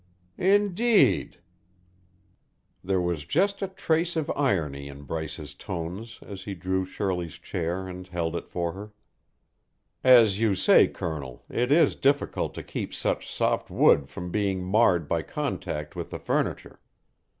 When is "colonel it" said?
10.87-11.71